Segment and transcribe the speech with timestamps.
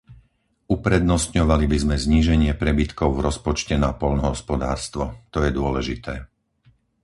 [0.75, 6.13] Uprednostňovali by sme zníženie prebytkov v rozpočte na poľnohospodárstvo, to je dôležité.